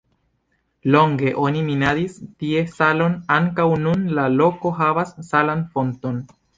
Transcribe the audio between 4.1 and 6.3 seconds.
la loko havas salan fonton.